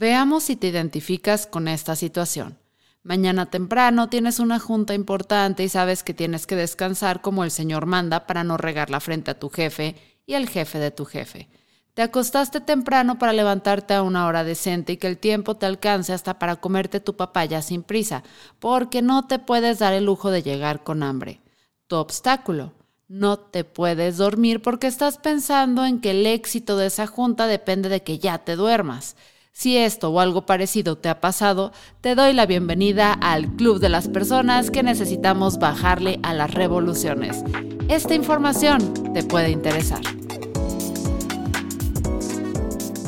[0.00, 2.56] Veamos si te identificas con esta situación.
[3.02, 7.84] Mañana temprano tienes una junta importante y sabes que tienes que descansar como el Señor
[7.84, 11.50] manda para no regarla frente a tu jefe y el jefe de tu jefe.
[11.92, 16.14] Te acostaste temprano para levantarte a una hora decente y que el tiempo te alcance
[16.14, 18.22] hasta para comerte tu papaya sin prisa,
[18.58, 21.42] porque no te puedes dar el lujo de llegar con hambre.
[21.88, 22.72] Tu obstáculo.
[23.06, 27.90] No te puedes dormir porque estás pensando en que el éxito de esa junta depende
[27.90, 29.14] de que ya te duermas.
[29.52, 33.88] Si esto o algo parecido te ha pasado, te doy la bienvenida al club de
[33.88, 37.42] las personas que necesitamos bajarle a las revoluciones.
[37.88, 40.00] Esta información te puede interesar.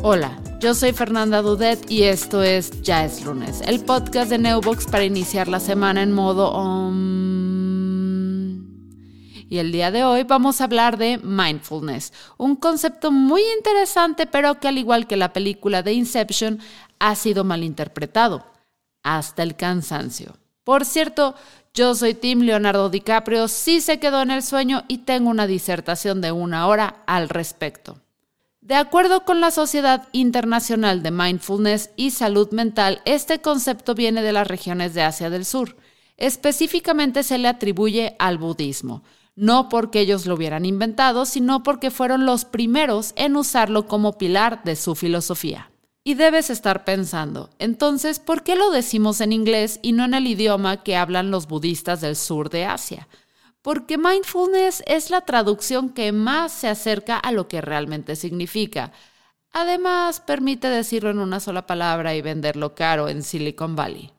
[0.02, 4.86] Hola, yo soy Fernanda Dudet y esto es Ya es lunes, el podcast de Neubox
[4.86, 6.52] para iniciar la semana en modo...
[9.52, 14.58] y el día de hoy vamos a hablar de mindfulness, un concepto muy interesante pero
[14.58, 16.58] que al igual que la película de Inception
[16.98, 18.46] ha sido malinterpretado,
[19.02, 20.38] hasta el cansancio.
[20.64, 21.34] Por cierto,
[21.74, 26.22] yo soy Tim Leonardo DiCaprio, sí se quedó en el sueño y tengo una disertación
[26.22, 27.98] de una hora al respecto.
[28.62, 34.32] De acuerdo con la Sociedad Internacional de Mindfulness y Salud Mental, este concepto viene de
[34.32, 35.76] las regiones de Asia del Sur.
[36.16, 39.02] Específicamente se le atribuye al budismo,
[39.34, 44.62] no porque ellos lo hubieran inventado, sino porque fueron los primeros en usarlo como pilar
[44.64, 45.70] de su filosofía.
[46.04, 50.26] Y debes estar pensando, entonces, ¿por qué lo decimos en inglés y no en el
[50.26, 53.08] idioma que hablan los budistas del sur de Asia?
[53.62, 58.92] porque mindfulness es la traducción que más se acerca a lo que realmente significa.
[59.52, 64.10] Además, permite decirlo en una sola palabra y venderlo caro en Silicon Valley.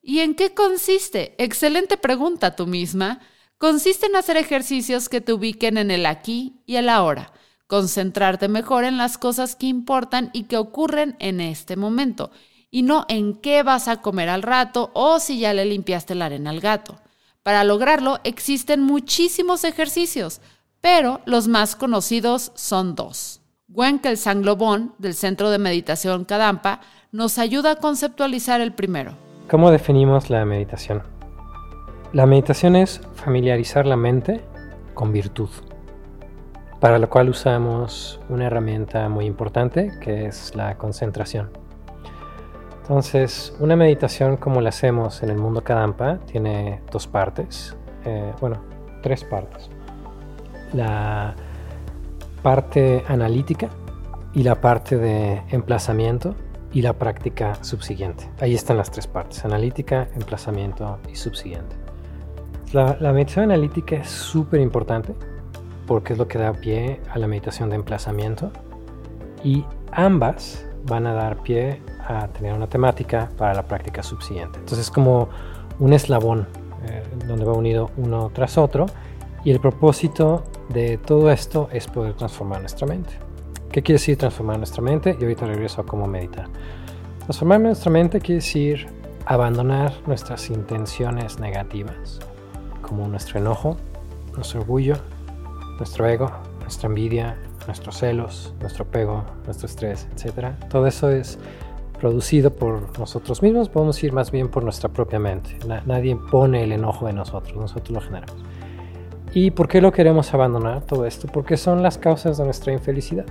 [0.00, 1.34] ¿Y en qué consiste?
[1.38, 3.20] Excelente pregunta tú misma.
[3.58, 7.32] Consiste en hacer ejercicios que te ubiquen en el aquí y el ahora,
[7.66, 12.30] concentrarte mejor en las cosas que importan y que ocurren en este momento,
[12.70, 16.26] y no en qué vas a comer al rato o si ya le limpiaste la
[16.26, 17.00] arena al gato.
[17.42, 20.42] Para lograrlo existen muchísimos ejercicios,
[20.82, 23.40] pero los más conocidos son dos.
[23.68, 29.16] Wenkel Sanglobón, del Centro de Meditación Kadampa, nos ayuda a conceptualizar el primero.
[29.48, 31.15] ¿Cómo definimos la meditación?
[32.12, 34.40] La meditación es familiarizar la mente
[34.94, 35.50] con virtud,
[36.80, 41.50] para lo cual usamos una herramienta muy importante que es la concentración.
[42.82, 48.62] Entonces, una meditación como la hacemos en el mundo Kadampa tiene dos partes, eh, bueno,
[49.02, 49.68] tres partes.
[50.72, 51.34] La
[52.42, 53.68] parte analítica
[54.32, 56.36] y la parte de emplazamiento
[56.72, 58.30] y la práctica subsiguiente.
[58.40, 61.85] Ahí están las tres partes, analítica, emplazamiento y subsiguiente.
[62.72, 65.14] La, la meditación analítica es súper importante
[65.86, 68.50] porque es lo que da pie a la meditación de emplazamiento
[69.44, 74.58] y ambas van a dar pie a tener una temática para la práctica subsiguiente.
[74.58, 75.28] Entonces es como
[75.78, 76.46] un eslabón
[76.88, 78.86] eh, donde va unido uno tras otro
[79.44, 83.14] y el propósito de todo esto es poder transformar nuestra mente.
[83.70, 85.16] ¿Qué quiere decir transformar nuestra mente?
[85.18, 86.48] Y ahorita regreso a cómo meditar.
[87.18, 88.86] Transformar nuestra mente quiere decir
[89.26, 92.20] abandonar nuestras intenciones negativas,
[92.86, 93.76] como nuestro enojo,
[94.34, 94.96] nuestro orgullo,
[95.78, 96.30] nuestro ego,
[96.60, 97.36] nuestra envidia,
[97.66, 100.54] nuestros celos, nuestro apego, nuestro estrés, etc.
[100.68, 101.38] Todo eso es
[101.98, 105.58] producido por nosotros mismos, podemos ir más bien por nuestra propia mente.
[105.86, 108.36] nadie pone el enojo en nosotros, nosotros lo generamos.
[109.32, 111.28] ¿Y por qué lo queremos abandonar todo esto?
[111.28, 113.26] Porque son las causas de nuestra infelicidad.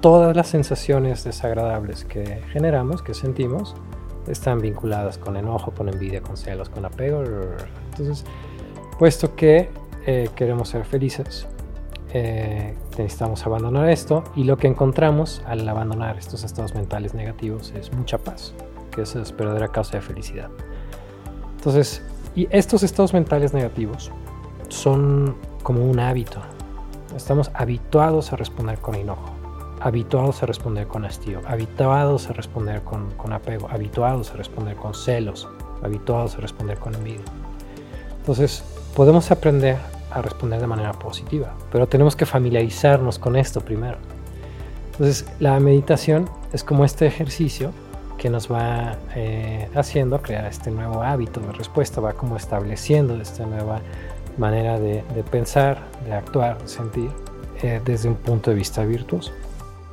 [0.00, 3.74] Todas las sensaciones desagradables que generamos, que sentimos,
[4.28, 7.22] están vinculadas con enojo, con envidia, con celos, con apego.
[7.90, 8.24] Entonces,
[8.98, 9.70] puesto que
[10.06, 11.46] eh, queremos ser felices,
[12.12, 17.92] eh, necesitamos abandonar esto y lo que encontramos al abandonar estos estados mentales negativos es
[17.92, 18.54] mucha paz,
[18.92, 20.48] que esa es verdadera causa de felicidad.
[21.56, 22.02] Entonces,
[22.36, 24.12] y estos estados mentales negativos
[24.68, 26.40] son como un hábito.
[27.16, 29.32] Estamos habituados a responder con enojo,
[29.80, 34.94] habituados a responder con hastío, habituados a responder con, con apego, habituados a responder con
[34.94, 35.48] celos,
[35.82, 37.24] habituados a responder con envidia.
[38.18, 38.64] Entonces,
[38.94, 39.76] podemos aprender
[40.10, 41.54] a responder de manera positiva.
[41.72, 43.98] Pero tenemos que familiarizarnos con esto primero.
[44.92, 47.72] Entonces, la meditación es como este ejercicio
[48.16, 53.44] que nos va eh, haciendo crear este nuevo hábito de respuesta, va como estableciendo esta
[53.44, 53.80] nueva
[54.38, 57.10] manera de, pensar, de actuar, de sentir
[57.62, 59.32] eh, desde un punto de vista virtuoso.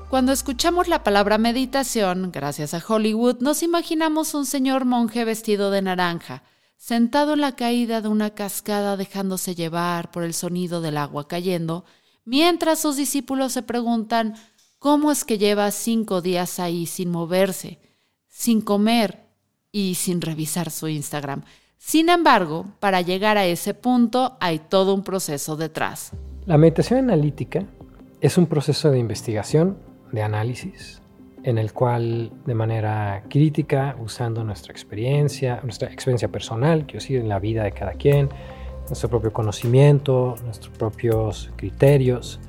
[0.10, 5.82] Cuando escuchamos la palabra meditación, gracias a Hollywood, nos imaginamos un señor monje vestido de
[5.82, 6.44] naranja,
[6.82, 11.86] sentado en la caída de una cascada dejándose llevar por el sonido del agua cayendo,
[12.26, 14.34] mientras sus discípulos se preguntan
[14.80, 17.80] cómo es que lleva cinco días ahí sin moverse.
[18.28, 19.28] sin comer
[19.72, 21.44] y sin revisar su Instagram.
[21.78, 26.12] Sin embargo, para llegar a ese punto hay todo un proceso detrás.
[26.48, 27.68] La meditación analítica
[28.22, 29.78] es un proceso de investigación,
[30.12, 31.01] de análisis,
[31.44, 37.30] en el cual de manera crítica, usando nuestra experiencia, nuestra experiencia personal, quiero decir, en
[37.30, 38.30] la vida de cada quien,
[38.88, 42.40] nuestro propio conocimiento, nuestros propios criterios,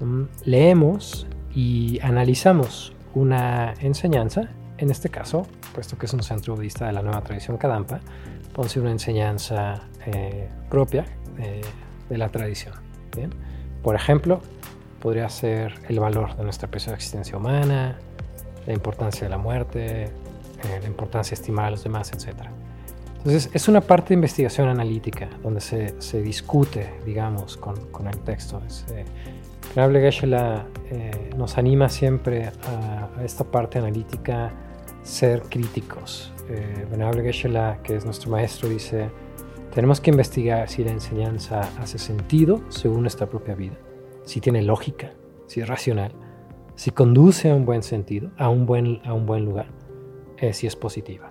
[0.00, 4.48] mm, leemos y analizamos una enseñanza,
[4.78, 8.00] en este caso, puesto que es un centro budista de la nueva tradición Kadampa,
[8.52, 11.04] ponce una enseñanza eh, propia
[11.38, 11.60] eh,
[12.08, 12.74] de la tradición.
[13.82, 14.40] Por ejemplo,
[15.00, 17.98] podría ser el valor de nuestra de existencia humana,
[18.66, 20.10] la importancia de la muerte, eh,
[20.80, 22.34] la importancia de estimar a los demás, etc.
[23.18, 28.18] Entonces, es una parte de investigación analítica donde se, se discute, digamos, con, con el
[28.20, 28.60] texto.
[28.66, 29.04] Es, eh,
[29.74, 34.52] geshe eh, nos anima siempre a, a, esta parte analítica
[35.02, 36.32] ser críticos.
[36.48, 37.48] Eh, Venerable geshe
[37.82, 39.10] que es nuestro maestro, dice,
[39.72, 43.76] tenemos que investigar si la enseñanza hace sentido según nuestra propia vida
[44.24, 45.12] si tiene lógica,
[45.46, 46.12] si es racional,
[46.82, 49.66] si conduce a un buen sentido, a un buen, a un buen lugar,
[50.36, 51.30] eh, si es positiva.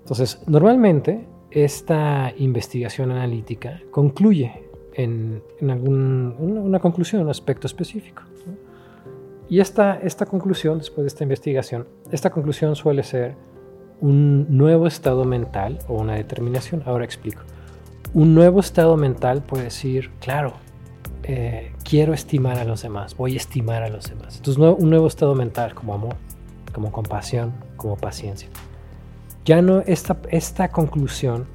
[0.00, 8.24] Entonces, normalmente esta investigación analítica concluye en, en algún, una, conclusión, un aspecto específico.
[9.48, 13.36] Y esta, esta conclusión, después de esta investigación, esta conclusión suele ser
[14.00, 16.82] un nuevo estado mental o una determinación.
[16.84, 17.42] Ahora explico.
[18.12, 20.54] Un nuevo estado mental puede decir, claro,
[21.26, 24.36] eh, quiero estimar a los demás, voy a estimar a los demás.
[24.36, 26.16] Entonces, un nuevo estado mental como amor,
[26.72, 28.48] como compasión, como paciencia.
[29.46, 31.46] Ya no, esta, esta conclusión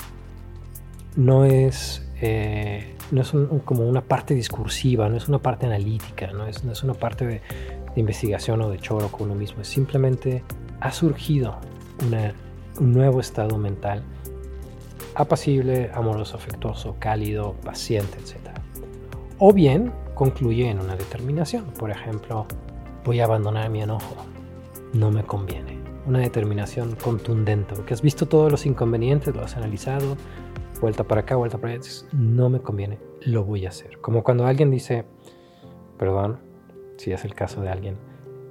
[1.15, 3.31] no es, eh, no es
[3.63, 7.25] como una parte discursiva, no es una parte analítica, no es, no es una parte
[7.25, 7.41] de,
[7.95, 10.43] investigación o de choro con uno mismo, es simplemente
[10.79, 11.57] ha surgido
[12.79, 14.03] un nuevo estado mental
[15.15, 18.58] apacible, amoroso, afectuoso, cálido, paciente, etc
[19.39, 21.65] o bien concluye en una determinación.
[21.77, 22.45] Por ejemplo,
[23.03, 24.15] voy a abandonar mi enojo.
[24.93, 25.79] No me conviene.
[26.05, 30.17] Una determinación contundente, porque has visto todos los inconvenientes, lo has analizado,
[30.81, 33.99] vuelta para acá, vuelta para allá, no me conviene, lo voy a hacer.
[33.99, 35.05] Como cuando alguien dice,
[35.97, 36.39] perdón,
[36.97, 37.97] si es el caso de alguien,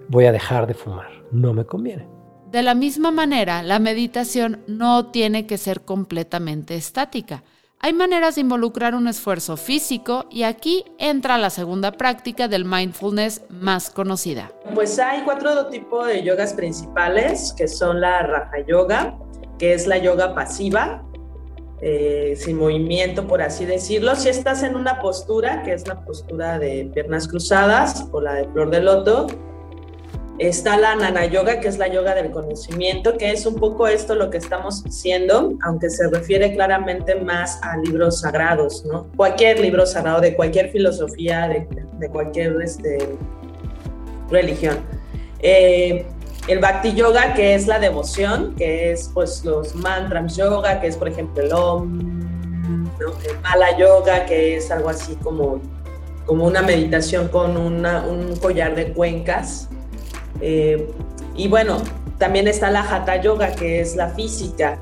[0.08, 2.06] voy a dejar de fumar, no me conviene.
[2.50, 7.42] De la misma manera, la meditación no tiene que ser completamente estática.
[7.80, 13.42] Hay maneras de involucrar un esfuerzo físico y aquí entra la segunda práctica del mindfulness
[13.50, 14.50] más conocida.
[14.74, 19.16] Pues hay cuatro tipos de yogas principales, que son la Raja Yoga,
[19.60, 21.04] que es la yoga pasiva,
[21.80, 24.16] eh, sin movimiento, por así decirlo.
[24.16, 28.48] Si estás en una postura, que es la postura de piernas cruzadas o la de
[28.48, 29.28] flor de loto,
[30.38, 34.14] Está la Nana Yoga, que es la yoga del conocimiento, que es un poco esto
[34.14, 39.08] lo que estamos haciendo, aunque se refiere claramente más a libros sagrados, ¿no?
[39.16, 42.98] Cualquier libro sagrado, de cualquier filosofía, de, cualquier este,
[44.30, 44.78] religión.
[45.40, 46.06] Eh,
[46.46, 50.96] el Bhakti Yoga, que es la devoción, que es pues los mantras yoga, que es
[50.96, 55.60] por ejemplo el Om, el Mala Yoga, que es algo así como,
[56.26, 59.68] como una meditación con un collar de cuencas,
[60.40, 60.88] eh,
[61.36, 61.82] y bueno,
[62.18, 64.78] también está la Hatha Yoga, que es la física,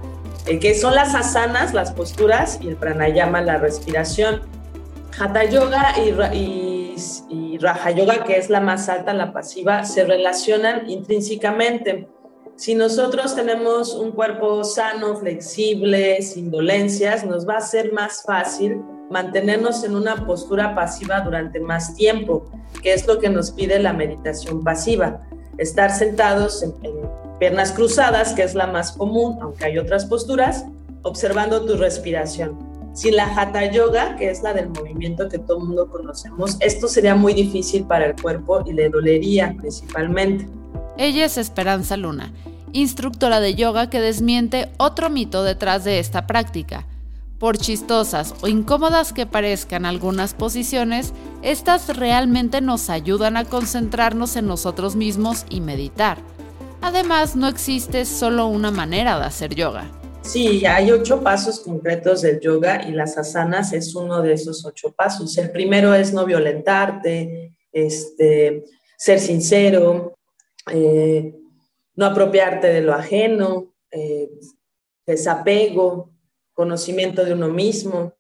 [0.46, 4.40] eh, que son las asanas, las posturas, y el pranayama, la respiración.
[5.18, 6.94] Hatha Yoga y,
[7.30, 12.06] y, Raja Yoga, que es la más alta, la pasiva, se relacionan intrínsecamente.
[12.56, 18.80] Si nosotros tenemos un cuerpo sano, flexible, sin dolencias, nos va a ser más fácil
[19.10, 22.50] mantenernos en una postura pasiva durante más tiempo,
[22.82, 25.22] que es lo que nos pide la meditación pasiva
[25.58, 26.72] estar sentados en,
[27.38, 30.64] piernas cruzadas, que es la más común, aunque hay otras posturas,
[31.02, 32.58] observando tu respiración.
[32.94, 37.14] Sin la Hatha Yoga, que es la del movimiento que todo mundo conocemos, esto sería
[37.14, 40.48] muy difícil para el cuerpo y le dolería principalmente.
[40.96, 42.32] Ella es Esperanza Luna,
[42.72, 46.86] instructora de yoga que desmiente otro mito detrás de esta práctica
[47.38, 51.12] por chistosas o incómodas que parezcan algunas posiciones,
[51.42, 56.18] estas realmente nos ayudan a concentrarnos en nosotros mismos y meditar.
[56.80, 59.90] Además, no existe solo una manera de hacer yoga.
[60.22, 64.92] Sí, hay ocho pasos concretos del yoga y las asanas es uno de esos ocho
[64.92, 65.38] pasos.
[65.38, 68.64] El primero es no violentarte, este,
[68.96, 70.16] ser sincero,
[70.72, 71.32] eh,
[71.94, 74.28] no apropiarte de lo ajeno, eh,
[75.06, 76.10] desapego,
[76.56, 78.14] conocimiento de uno mismo.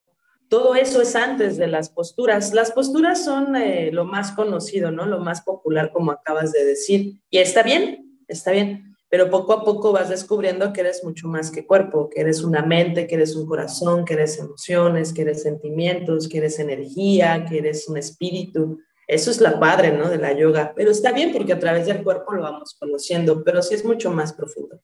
[0.48, 2.54] Todo eso es antes de las posturas.
[2.54, 5.06] Las posturas son eh, lo más conocido, ¿no?
[5.06, 7.20] Lo más popular, como acabas de decir.
[7.30, 8.94] Y está bien, está bien.
[9.08, 12.62] pero poco a poco vas descubriendo que eres mucho más que cuerpo, que eres una
[12.62, 17.58] mente, que eres un corazón, que eres emociones, que eres sentimientos, que eres energía, que
[17.58, 18.78] eres un espíritu.
[19.06, 20.08] Eso es la padre, ¿no?
[20.10, 23.62] De la yoga, pero está bien porque a través del cuerpo lo vamos conociendo, pero
[23.62, 24.80] sí es mucho más profundo.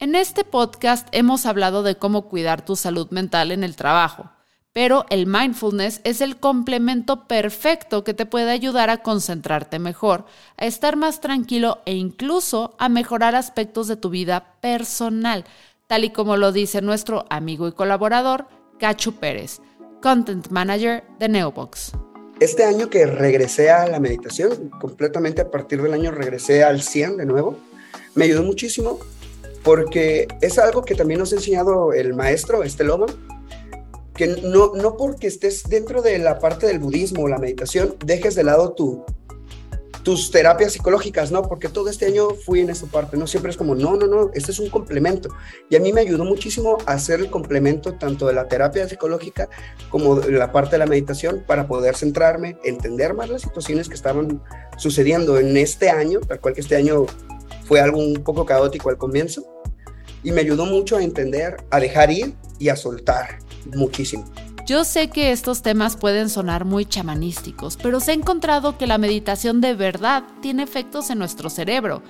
[0.00, 4.28] En este podcast hemos hablado de cómo cuidar tu salud mental en el trabajo,
[4.72, 10.24] pero el mindfulness es el complemento perfecto que te puede ayudar a concentrarte mejor,
[10.56, 15.44] a estar más tranquilo e incluso a mejorar aspectos de tu vida personal,
[15.86, 18.46] tal y como lo dice nuestro amigo y colaborador
[18.80, 19.60] Cachu Pérez,
[20.02, 21.92] Content Manager de Neobox.
[22.40, 27.18] Este año que regresé a la meditación, completamente a partir del año regresé al 100
[27.18, 27.56] de nuevo,
[28.16, 28.98] me ayudó muchísimo
[29.64, 33.08] porque es algo que también nos ha enseñado el maestro, este Loman,
[34.14, 38.34] que no, no porque estés dentro de la parte del budismo o la meditación, dejes
[38.36, 39.04] de lado tu,
[40.04, 41.42] tus terapias psicológicas, ¿no?
[41.42, 43.26] Porque todo este año fui en esa parte, ¿no?
[43.26, 45.30] Siempre es como, no, no, no, este es un complemento.
[45.70, 49.48] Y a mí me ayudó muchísimo a hacer el complemento tanto de la terapia psicológica
[49.88, 53.94] como de la parte de la meditación para poder centrarme, entender más las situaciones que
[53.94, 54.42] estaban
[54.76, 57.06] sucediendo en este año, tal cual que este año
[57.64, 59.53] fue algo un poco caótico al comienzo.
[60.24, 63.38] Y me ayudó mucho a entender, a dejar ir y a soltar
[63.76, 64.24] muchísimo.
[64.66, 68.96] Yo sé que estos temas pueden sonar muy chamanísticos, pero se ha encontrado que la
[68.96, 72.02] meditación de verdad tiene efectos en nuestro cerebro.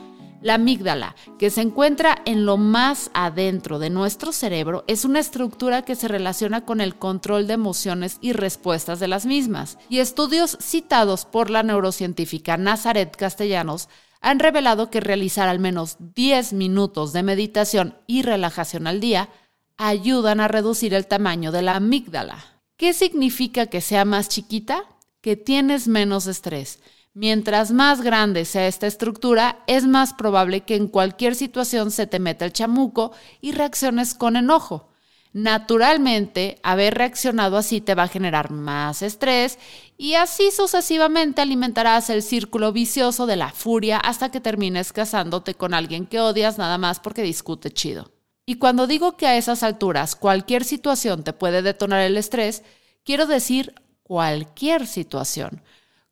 [0.45, 5.87] La amígdala, que se encuentra en lo más adentro de nuestro cerebro, es una estructura
[5.87, 9.79] que se relaciona con el control de emociones y respuestas de las mismas.
[9.89, 13.89] Y estudios citados por la neurocientífica Nazaret Castellanos
[14.21, 19.31] han revelado que realizar al menos 10 minutos de meditación y relajación al día
[19.79, 22.61] ayudan a reducir el tamaño de la amígdala.
[22.77, 24.85] ¿Qué significa que sea más chiquita?
[25.23, 26.81] Que tienes menos estrés.
[27.17, 32.19] Mientras más grande sea esta estructura, es más probable que en cualquier situación se te
[32.19, 34.89] meta el chamuco y reacciones con enojo.
[35.33, 39.61] Naturalmente, haber reaccionado así te va a generar más estrés
[39.97, 45.73] y así sucesivamente alimentarás el círculo vicioso de la furia hasta que termines casándote con
[45.73, 48.11] alguien que odias nada más porque discute chido.
[48.45, 52.65] Y cuando digo que a esas alturas cualquier situación te puede detonar el estrés,
[53.05, 55.63] quiero decir cualquier situación.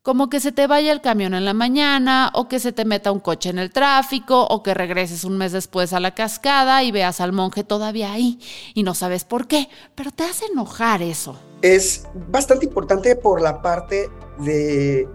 [0.02, 3.12] Como que se te vaya el camión en la mañana, o que se te meta
[3.12, 6.90] un coche en el tráfico, o que regreses un mes después a la cascada y
[6.90, 8.40] veas al monje todavía ahí
[8.74, 11.38] y no sabes por qué, pero te hace enojar eso.
[11.62, 15.06] Es bastante importante por la parte de,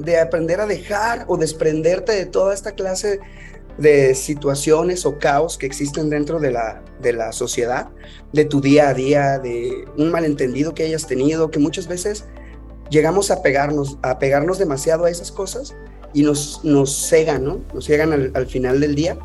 [0.00, 3.20] de aprender a dejar o desprenderte de toda esta clase
[3.78, 7.88] de situaciones o caos que existen dentro de la, de la sociedad,
[8.32, 12.24] de tu día a día, de un malentendido que hayas tenido, que muchas veces
[12.90, 15.74] llegamos a pegarnos, a pegarnos demasiado a esas cosas
[16.12, 17.60] y nos, nos cegan, ¿no?
[17.72, 19.16] Nos cegan al, al final del día.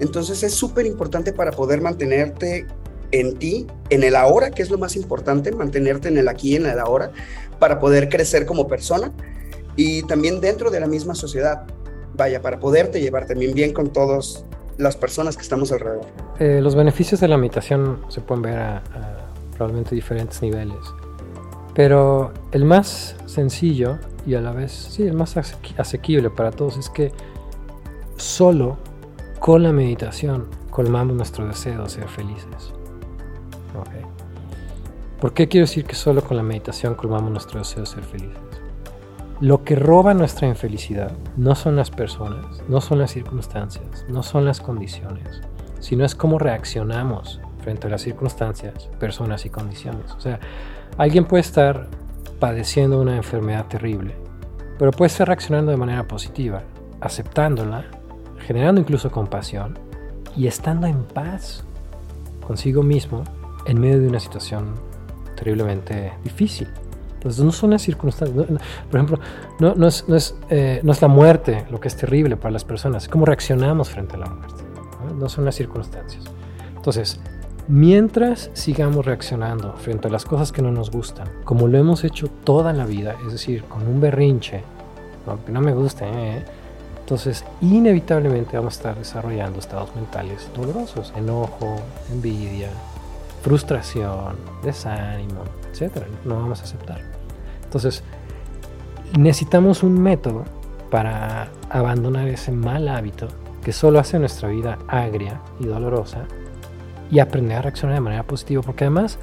[0.00, 2.66] Entonces es súper importante para poder mantenerte
[3.12, 6.66] en ti, en el ahora, que es lo más importante, mantenerte en el aquí, en
[6.66, 7.10] el ahora,
[7.58, 9.12] para poder crecer como persona
[9.76, 11.64] y también dentro de la misma sociedad
[12.14, 14.44] vaya, para poderte llevar también bien con todas
[14.78, 16.06] las personas que estamos alrededor.
[16.38, 18.82] Eh, los beneficios de la meditación se pueden ver a,
[19.56, 20.78] probablemente diferentes niveles,
[21.74, 26.90] pero el más sencillo y a la vez, sí, el más asequible para todos es
[26.90, 27.12] que
[28.16, 28.76] solo
[29.38, 32.72] con la meditación colmamos nuestro deseo de ser felices.
[35.20, 38.38] ¿Por qué quiero decir que solo con la meditación colmamos nuestro deseo de ser felices?
[39.40, 44.46] Lo que roba nuestra infelicidad no son las personas, no son las circunstancias, no son
[44.46, 45.42] las condiciones,
[45.78, 50.10] sino es cómo reaccionamos frente a las circunstancias, personas y condiciones.
[50.12, 50.40] O sea,
[50.98, 51.88] alguien puede estar
[52.38, 54.14] padeciendo una enfermedad terrible,
[54.78, 56.62] pero puede estar reaccionando de manera positiva,
[57.00, 57.84] aceptándola,
[58.46, 59.78] generando incluso compasión
[60.36, 61.64] y estando en paz
[62.46, 63.24] consigo mismo
[63.66, 64.74] en medio de una situación
[65.36, 66.68] terriblemente difícil.
[67.14, 68.46] Entonces no son las circunstancias,
[68.90, 69.20] por ejemplo,
[69.58, 72.50] no, no, es, no, es, eh, no, es, la muerte lo que es terrible para
[72.50, 74.64] las personas, es cómo reaccionamos frente a la muerte,
[75.18, 76.24] no, son las circunstancias.
[76.74, 77.20] Entonces,
[77.68, 82.28] mientras sigamos reaccionando frente a las cosas que no nos gustan, como lo hemos hecho
[82.28, 84.62] toda la vida, es decir, con un berrinche,
[85.46, 86.44] que no me gusta, ¿eh?
[86.98, 91.76] entonces inevitablemente vamos a estar desarrollando estados mentales dolorosos, enojo,
[92.10, 92.70] envidia,
[93.42, 96.04] frustración, desánimo, etc.
[96.24, 97.00] No vamos a aceptar.
[97.64, 98.02] Entonces,
[99.18, 100.44] necesitamos un método
[100.90, 103.28] para abandonar ese mal hábito
[103.62, 106.26] que solo hace nuestra vida agria y dolorosa
[107.10, 108.62] y aprender a reaccionar de manera positiva.
[108.62, 109.18] Porque además,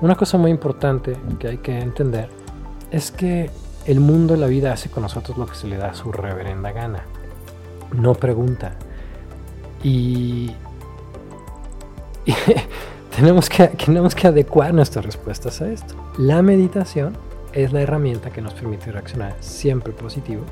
[0.00, 2.28] una cosa muy importante que hay que entender
[2.90, 3.50] es que
[3.86, 6.12] el mundo de la vida hace con nosotros lo que se le da a su
[6.12, 7.04] reverenda gana.
[7.92, 8.72] No pregunta.
[9.84, 10.50] Y,
[13.14, 15.94] tenemos, que, tenemos que adecuar nuestras respuestas a esto.
[16.18, 17.16] La meditación
[17.52, 20.50] es la herramienta que nos permite reaccionar siempre positivos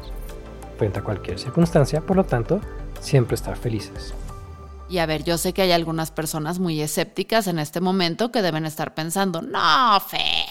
[0.78, 2.60] frente a cualquier circunstancia, por lo tanto,
[3.00, 4.14] siempre estar felices.
[4.88, 8.42] Y a ver, yo sé que hay algunas personas muy escépticas en este momento que
[8.42, 10.46] deben estar pensando, no, Fer,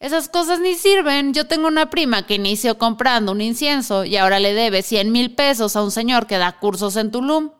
[0.00, 1.32] esas cosas ni sirven.
[1.34, 5.34] Yo tengo una prima que inició comprando un incienso y ahora le debe 100 mil
[5.34, 7.50] pesos a un señor que da cursos en Tulum.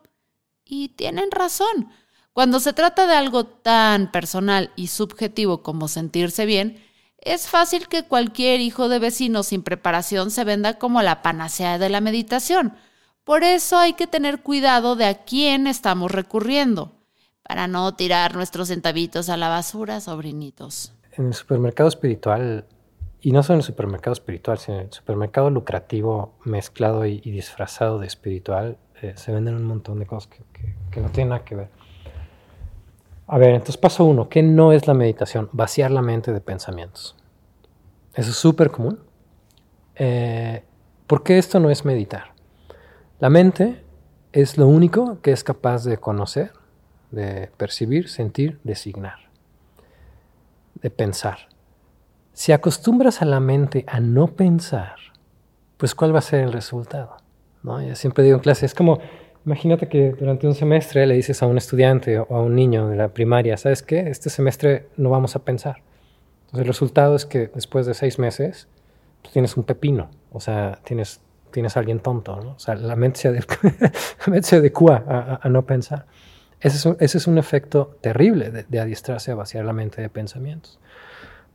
[0.65, 1.89] Y tienen razón.
[2.33, 6.83] Cuando se trata de algo tan personal y subjetivo como sentirse bien,
[7.19, 11.89] es fácil que cualquier hijo de vecino sin preparación se venda como la panacea de
[11.89, 12.73] la meditación
[13.23, 16.93] por eso hay que tener cuidado de a quién estamos recurriendo,
[17.43, 20.93] para no tirar nuestros centavitos a la basura, sobrinitos.
[21.11, 22.65] En el supermercado espiritual,
[23.19, 27.99] y no solo en el supermercado espiritual, sino en el supermercado lucrativo mezclado y, disfrazado
[27.99, 30.29] de espiritual, eh, se venden un montón de cosas
[30.91, 31.69] que, no tienen nada que ver.
[33.27, 35.49] A ver, entonces paso uno, ¿qué no es la meditación?
[35.51, 37.15] Vaciar la mente de pensamientos.
[38.13, 38.99] Eso es súper común.
[39.95, 40.63] Eh,
[41.07, 42.31] ¿Por qué esto no es meditar?
[43.21, 43.75] La mente
[44.33, 46.53] es lo único que es capaz de conocer,
[47.11, 49.29] de percibir, sentir, designar,
[50.81, 51.37] de pensar.
[52.33, 54.95] Si acostumbras a la mente a no pensar,
[55.77, 57.17] pues ¿cuál va a ser el resultado?
[57.61, 57.79] ¿No?
[57.79, 58.97] Yo siempre digo en clase, es como,
[59.45, 62.95] imagínate que durante un semestre le dices a un estudiante o a un niño de
[62.95, 63.99] la primaria, ¿sabes qué?
[63.99, 65.83] Este semestre no vamos a pensar.
[66.45, 68.67] Entonces el resultado es que después de seis meses,
[69.21, 71.21] pues, tienes un pepino, o sea, tienes
[71.51, 72.51] tienes a alguien tonto, ¿no?
[72.51, 73.27] O sea, la mente se,
[74.55, 76.05] adecua, a, no pensar.
[76.59, 80.79] Ese es, un, efecto terrible de, adiestrarse a vaciar la mente de pensamientos.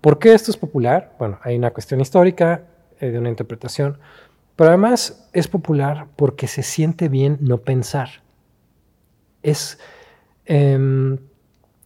[0.00, 1.14] ¿Por qué esto es popular?
[1.18, 2.62] Bueno, hay una cuestión histórica
[3.00, 3.98] eh, de una interpretación,
[4.56, 8.08] pero además es popular porque se siente bien no pensar.
[9.42, 9.78] Es,
[10.44, 11.18] em,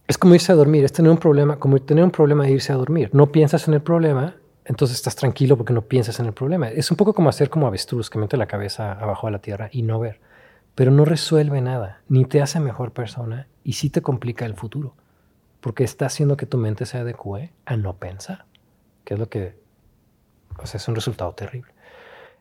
[0.07, 2.73] es como irse a dormir, es tener un problema, como tener un problema de irse
[2.73, 3.09] a dormir.
[3.13, 6.69] No piensas en el problema entonces estás tranquilo porque no piensas en el problema.
[6.69, 9.69] Es un poco como hacer como avestruz que mete la cabeza abajo de la tierra
[9.71, 10.19] y no ver.
[10.75, 14.95] Pero no resuelve nada, ni te hace mejor persona y sí te complica el futuro.
[15.59, 18.45] Porque está haciendo que tu mente se adecue a no pensar,
[19.03, 19.55] que es lo que,
[20.57, 21.71] o sea, es un resultado terrible.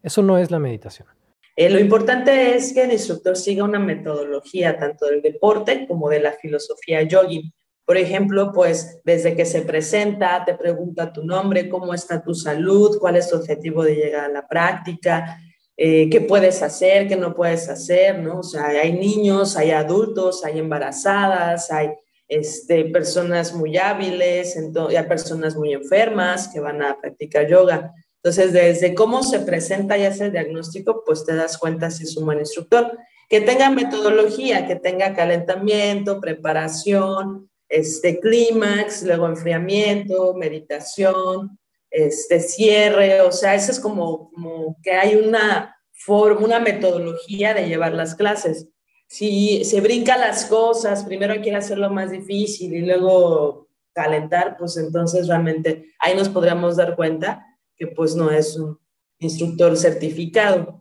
[0.02, 1.08] Eso no es la meditación.
[1.56, 6.20] Eh, lo importante es que el instructor siga una metodología tanto del deporte como de
[6.20, 7.52] la filosofía yogi.
[7.90, 13.00] Por ejemplo, pues desde que se presenta, te pregunta tu nombre, cómo está tu salud,
[13.00, 15.40] cuál es tu objetivo de llegar a la práctica,
[15.76, 18.38] eh, qué puedes hacer, qué no puedes hacer, ¿no?
[18.38, 21.90] O sea, hay niños, hay adultos, hay embarazadas, hay
[22.28, 27.92] este, personas muy hábiles, hay personas muy enfermas que van a practicar yoga.
[28.22, 32.16] Entonces, desde cómo se presenta y hace el diagnóstico, pues te das cuenta si es
[32.16, 32.96] un buen instructor.
[33.28, 41.58] Que tenga metodología, que tenga calentamiento, preparación, este clímax, luego enfriamiento, meditación,
[41.90, 47.68] este cierre, o sea, eso es como, como que hay una forma, una metodología de
[47.68, 48.68] llevar las clases.
[49.08, 55.26] Si se brinca las cosas, primero que hacerlo más difícil y luego calentar, pues entonces
[55.26, 57.44] realmente ahí nos podríamos dar cuenta
[57.76, 58.78] que pues no es un
[59.18, 60.80] instructor certificado.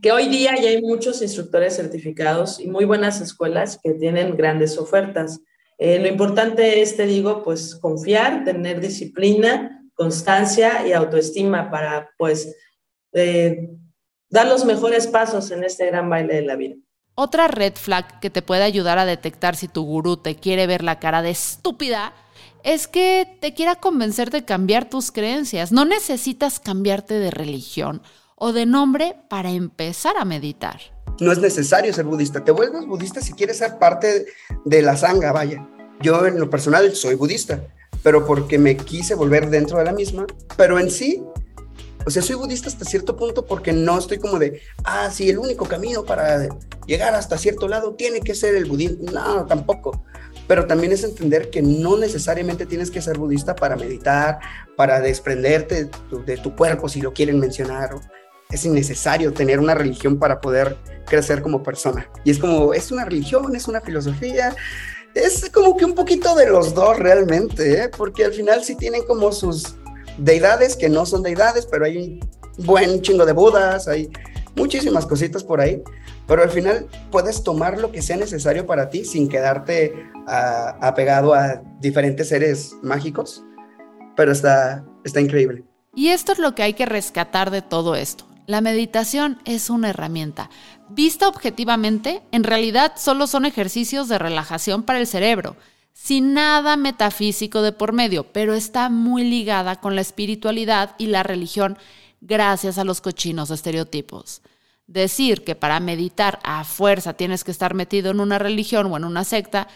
[0.00, 4.78] Que hoy día ya hay muchos instructores certificados y muy buenas escuelas que tienen grandes
[4.78, 5.40] ofertas.
[5.78, 12.54] Eh, lo importante es, te digo, pues confiar, tener disciplina, constancia y autoestima para, pues,
[13.12, 13.70] eh,
[14.28, 16.76] dar los mejores pasos en este gran baile de la vida.
[17.16, 20.82] Otra red flag que te puede ayudar a detectar si tu gurú te quiere ver
[20.82, 22.12] la cara de estúpida
[22.64, 25.70] es que te quiera convencer de cambiar tus creencias.
[25.70, 28.02] No necesitas cambiarte de religión
[28.36, 32.44] o de nombre para empezar a meditar no es necesario ser budista.
[32.44, 34.26] Te vuelves budista si quieres ser parte
[34.64, 35.66] de la sanga, vaya.
[36.00, 37.62] Yo en lo personal soy budista,
[38.02, 41.22] pero porque me quise volver dentro de la misma, pero en sí,
[42.06, 45.38] o sea, soy budista hasta cierto punto porque no estoy como de, ah, sí, el
[45.38, 46.48] único camino para
[46.86, 49.10] llegar hasta cierto lado tiene que ser el budismo.
[49.10, 50.04] No, tampoco.
[50.46, 54.38] Pero también es entender que no necesariamente tienes que ser budista para meditar,
[54.76, 57.94] para desprenderte de tu, de tu cuerpo, si lo quieren mencionar
[58.50, 60.76] es innecesario tener una religión para poder
[61.06, 62.08] crecer como persona.
[62.24, 64.54] Y es como, es una religión, es una filosofía,
[65.14, 67.90] es como que un poquito de los dos realmente, ¿eh?
[67.96, 69.76] porque al final sí tienen como sus
[70.18, 74.10] deidades que no son deidades, pero hay un buen chingo de budas, hay
[74.56, 75.82] muchísimas cositas por ahí,
[76.26, 79.94] pero al final puedes tomar lo que sea necesario para ti sin quedarte
[80.26, 83.44] ah, apegado a diferentes seres mágicos,
[84.16, 85.64] pero está, está increíble.
[85.94, 89.90] Y esto es lo que hay que rescatar de todo esto La meditación es una
[89.90, 90.50] herramienta.
[90.90, 95.56] Vista objetivamente, en realidad solo son ejercicios de relajación para el cerebro,
[95.94, 101.22] sin nada metafísico de por medio, pero está muy ligada con la espiritualidad y la
[101.22, 101.78] religión
[102.20, 104.42] gracias a los cochinos estereotipos.
[104.86, 109.04] Decir que para meditar a fuerza tienes que estar metido en una religión o en
[109.04, 109.68] una secta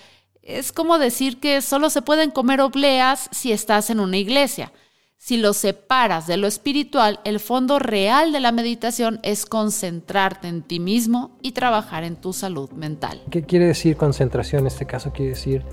[0.42, 4.72] es como decir que solo se pueden comer obleas si estás en una iglesia.
[5.20, 10.62] Si lo separas de lo espiritual, el fondo real de la meditación es concentrarte en
[10.62, 13.20] ti mismo y trabajar en tu salud mental.
[13.28, 14.60] ¿Qué quiere decir concentración?
[14.60, 15.64] En este caso quiere decir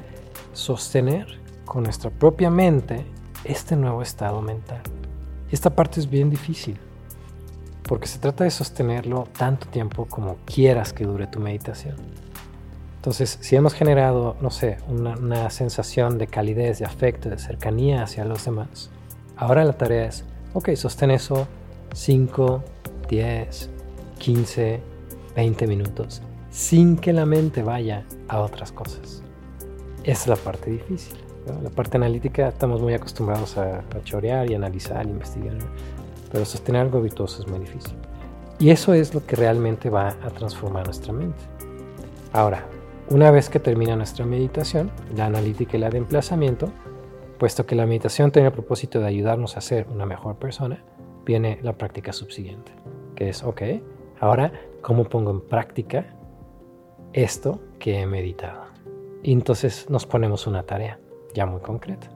[0.53, 3.05] sostener con nuestra propia mente
[3.43, 4.81] este nuevo estado mental.
[5.51, 6.79] Esta parte es bien difícil,
[7.84, 11.95] porque se trata de sostenerlo tanto tiempo como quieras que dure tu meditación.
[12.95, 18.01] Entonces, si hemos generado, no sé, una, una sensación de calidez, de afecto, de cercanía
[18.01, 18.89] hacia los demás,
[19.37, 21.47] Ahora la tarea es, ok, sostén eso
[21.93, 22.63] 5,
[23.09, 23.69] 10,
[24.19, 24.81] 15,
[25.35, 29.21] 20 minutos, sin que la mente vaya a otras cosas.
[30.03, 31.17] Esa es la parte difícil.
[31.63, 35.57] La parte analítica estamos muy acostumbrados a, a chorear y analizar, investigar,
[36.31, 37.95] pero sostener algo virtuoso es muy difícil.
[38.57, 41.43] Y eso es lo que realmente va a transformar nuestra mente.
[42.31, 42.65] Ahora,
[43.09, 46.71] una vez que termina nuestra meditación, la analítica y la de emplazamiento,
[47.37, 50.81] Puesto que la meditación tiene el propósito de ayudarnos a ser una mejor persona,
[51.25, 52.71] viene la práctica subsiguiente,
[53.15, 53.61] que es, ok,
[54.21, 56.05] ahora, ¿cómo pongo en práctica
[57.11, 58.63] esto que he meditado?
[59.21, 60.99] Y entonces nos ponemos una tarea
[61.33, 62.07] ya muy concreta.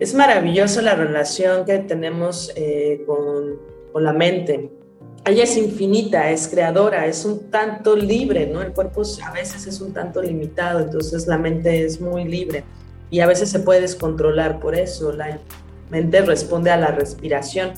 [0.00, 3.56] Es maravilloso la relación que tenemos eh, con,
[3.92, 4.72] con la mente.
[5.26, 8.62] Ella es infinita, es creadora, es un tanto libre, ¿no?
[8.62, 12.64] El cuerpo a veces es un tanto limitado, entonces la mente es muy libre
[13.10, 15.12] y a veces se puede descontrolar por eso.
[15.12, 15.38] La
[15.90, 17.72] mente responde a la respiración.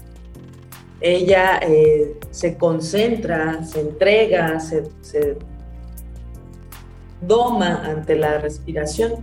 [1.01, 5.37] Ella eh, se concentra, se entrega, se, se
[7.21, 9.15] doma ante la respiración.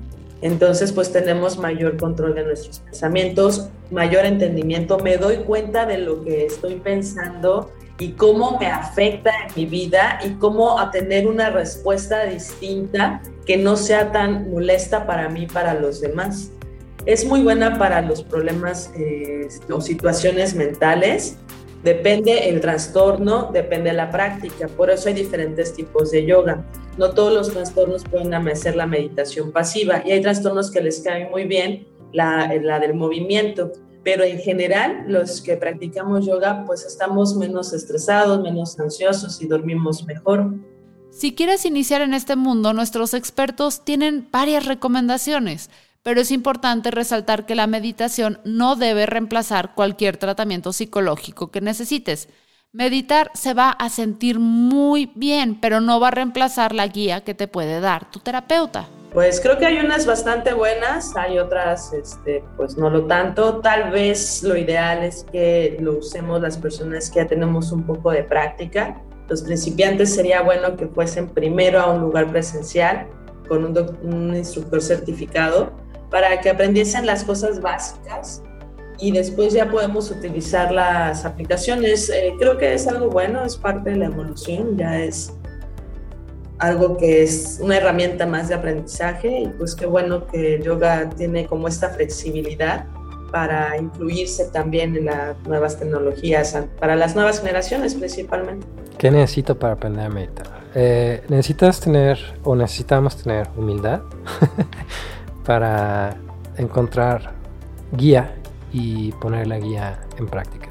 [0.42, 4.98] Entonces, pues tenemos mayor control de nuestros pensamientos, mayor entendimiento.
[5.00, 10.20] Me doy cuenta de lo que estoy pensando y cómo me afecta en mi vida
[10.26, 15.74] y cómo a tener una respuesta distinta que no sea tan molesta para mí, para
[15.74, 16.52] los demás.
[17.06, 21.38] Es muy buena para los problemas eh, o situaciones mentales.
[21.84, 24.68] Depende el trastorno, depende la práctica.
[24.68, 26.66] Por eso hay diferentes tipos de yoga.
[26.98, 31.30] No todos los trastornos pueden hacer la meditación pasiva y hay trastornos que les cae
[31.30, 33.72] muy bien la del movimiento
[34.04, 40.06] pero en general los que practicamos yoga pues estamos menos estresados, menos ansiosos y dormimos
[40.06, 40.54] mejor.
[41.12, 45.70] Si quieres iniciar en este mundo, nuestros expertos tienen varias recomendaciones,
[46.04, 52.30] pero es importante resaltar que la meditación no debe reemplazar cualquier tratamiento psicológico que necesites.
[52.72, 57.34] Meditar se va a sentir muy bien, pero no va a reemplazar la guía que
[57.34, 58.88] te puede dar tu terapeuta.
[59.14, 63.60] Pues creo que hay unas bastante buenas, hay otras, este, pues no lo tanto.
[63.60, 68.12] Tal vez lo ideal es que lo usemos las personas que ya tenemos un poco
[68.12, 69.02] de práctica.
[69.28, 73.08] Los principiantes sería bueno que fuesen primero a un lugar presencial
[73.48, 75.72] con un, un instructor certificado
[76.12, 78.44] para que aprendiesen las cosas básicas
[79.00, 82.10] y después ya podemos utilizar las aplicaciones.
[82.10, 85.34] Eh, creo que es algo bueno, es parte de la evolución, ya es
[86.60, 91.48] algo que es una herramienta más de aprendizaje y pues qué bueno que yoga tiene
[91.48, 92.86] como esta flexibilidad
[93.32, 98.66] para incluirse también en las nuevas tecnologías, para las nuevas generaciones principalmente.
[98.98, 100.48] ¿Qué necesito para aprender a meditar?
[100.76, 104.02] Eh, necesitas tener o necesitamos tener humildad
[105.46, 106.16] para
[106.58, 107.32] encontrar
[107.94, 108.36] guía
[108.74, 110.68] y poner la guía en práctica.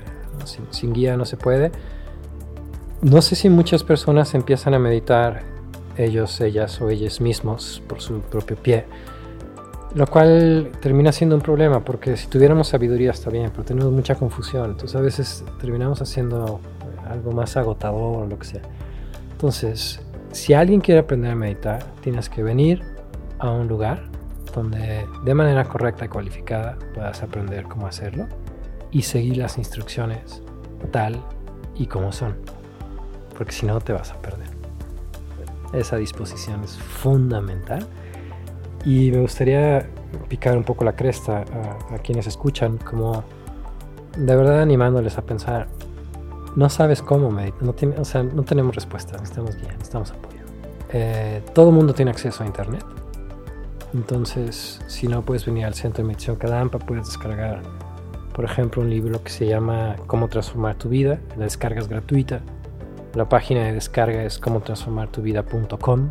[0.71, 1.73] Sin guía no se puede.
[3.01, 5.58] No sé si muchas personas empiezan a meditar
[5.99, 8.87] ellos, ellas o ellos mismos por su propio pie.
[9.95, 14.15] Lo cual termina siendo un problema porque si tuviéramos sabiduría está bien, pero tenemos mucha
[14.15, 14.71] confusión.
[14.71, 16.61] Entonces a veces terminamos haciendo
[17.09, 18.63] algo más agotador o lo que sea.
[19.33, 20.01] Entonces,
[20.33, 22.83] si alguien quiere aprender a meditar, tienes que venir
[23.39, 24.03] a un lugar
[24.55, 28.27] donde de manera correcta y cualificada puedas aprender cómo hacerlo
[28.91, 30.43] y seguir las instrucciones
[30.91, 31.23] tal
[31.77, 32.37] y como son.
[33.37, 34.58] Porque si no te vas a perder.
[35.73, 37.87] Esa disposición es fundamental.
[38.85, 39.89] Y me gustaría
[40.29, 41.45] picar un poco la cresta
[41.91, 43.25] a, quienes escuchan, como
[44.17, 45.69] de verdad animándoles a pensar,
[46.57, 50.41] no sabes cómo meditar, no, o sea, no tenemos respuesta, necesitamos guía, necesitamos apoyo.
[50.93, 52.85] Eh, todo el mundo tiene acceso a Internet.
[53.95, 57.63] Entonces, si no puedes venir al centro de meditación Kadampa, puedes descargar
[58.39, 62.41] por ejemplo, un libro que se llama Cómo transformar tu vida, la descarga es gratuita.
[63.15, 66.11] La página de descarga es cómo transformar tu vida.com.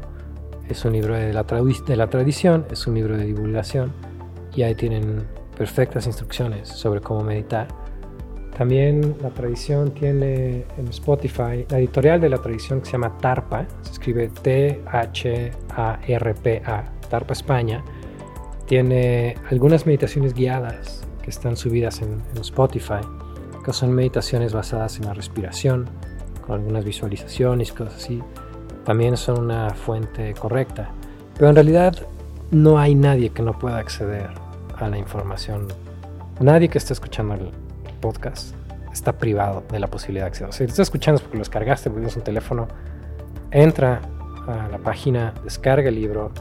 [0.68, 3.94] Es un libro de la, tradición, es un libro de divulgación
[4.56, 7.68] y ahí tienen perfectas instrucciones sobre cómo meditar.
[8.58, 13.68] También la tradición tiene en Spotify la editorial de la tradición que se llama Tarpa,
[13.84, 15.54] se escribe T-H-A-R-P-A,
[17.10, 17.84] Tarpa España.
[18.66, 23.02] Tiene algunas meditaciones guiadas que están subidas en Spotify,
[23.64, 25.88] que son meditaciones basadas en la respiración,
[26.48, 28.24] con algunas visualizaciones y cosas así.
[28.86, 30.90] También son una fuente correcta.
[31.36, 31.96] Pero en realidad
[32.50, 34.30] no hay nadie que no pueda acceder
[34.78, 35.68] a la información.
[36.40, 37.52] Nadie que esté escuchando el
[38.00, 38.56] podcast
[38.92, 40.54] está privado de la posibilidad de acceder.
[40.54, 42.68] Si estás escuchando es porque lo descargaste, porque tienes un teléfono,
[43.52, 44.02] entra
[44.48, 46.32] a la página, descarga el libro,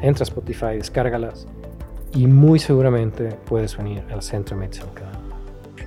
[0.00, 1.46] entra a Spotify, descárgalas
[2.14, 5.17] y muy seguramente puedes venir al Centro de Kadampa.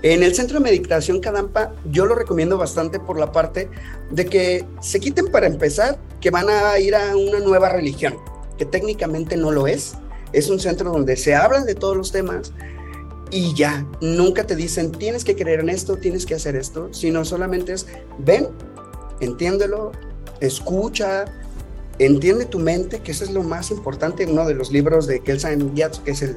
[0.01, 3.69] En el Centro de Meditación Kadampa yo lo recomiendo bastante por la parte
[4.09, 8.15] de que se quiten para empezar que van a ir a una nueva religión,
[8.57, 9.93] que técnicamente no lo es,
[10.33, 12.53] es un centro donde se hablan de todos los temas
[13.29, 17.23] y ya, nunca te dicen tienes que creer en esto, tienes que hacer esto, sino
[17.23, 17.87] solamente es
[18.19, 18.49] ven,
[19.21, 19.91] entiéndelo,
[20.41, 21.25] escucha,
[21.97, 24.25] entiende tu mente, que eso es lo más importante.
[24.25, 26.35] Uno de los libros de Kelsan Yatsu, que es el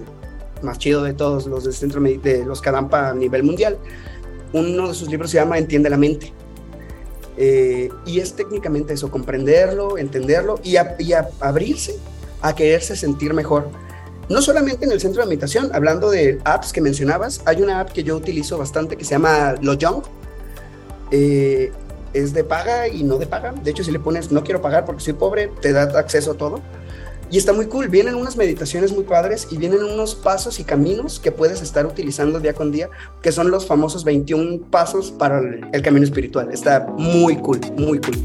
[0.64, 3.79] más chido de todos los del centro de los Kadampa a nivel mundial,
[4.53, 6.33] uno de sus libros se llama Entiende la mente.
[7.37, 11.98] Eh, y es técnicamente eso, comprenderlo, entenderlo y, y abrirse
[12.40, 13.68] a quererse sentir mejor
[14.29, 17.90] no solamente en el centro de meditación, hablando de apps que mencionabas, hay una app
[17.90, 20.03] que yo utilizo bastante que se llama Lojong.
[21.11, 21.72] Eh,
[22.14, 23.53] es de paga y no de paga.
[23.53, 26.35] De hecho, si le pones no quiero pagar porque soy pobre, te da acceso a
[26.35, 26.61] todo.
[27.30, 27.88] Y está muy cool.
[27.88, 32.40] Vienen unas meditaciones muy padres y vienen unos pasos y caminos que puedes estar utilizando
[32.40, 32.90] día con día,
[33.22, 35.40] que son los famosos 21 pasos para
[35.72, 36.52] el camino espiritual.
[36.52, 38.16] Está muy cool, muy cool.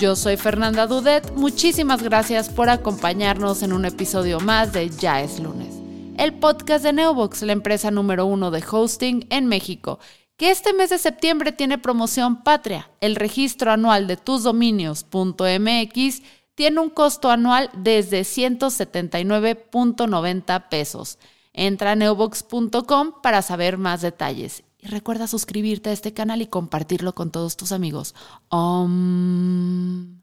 [0.00, 5.38] Yo soy Fernanda Dudet, muchísimas gracias por acompañarnos en un episodio más de Ya es
[5.38, 5.74] lunes,
[6.16, 9.98] el podcast de Neobox, la empresa número uno de hosting en México,
[10.40, 12.90] que este mes de septiembre tiene promoción patria.
[13.02, 16.22] El registro anual de tusdominios.mx
[16.54, 21.18] tiene un costo anual desde 179.90 pesos.
[21.52, 27.14] Entra a neobox.com para saber más detalles y recuerda suscribirte a este canal y compartirlo
[27.14, 28.14] con todos tus amigos.
[28.48, 30.19] Om.